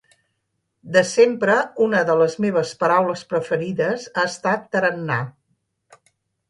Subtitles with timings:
[0.95, 1.57] De sempre,
[1.87, 5.25] una de les meves paraules preferides ha estat tarannà.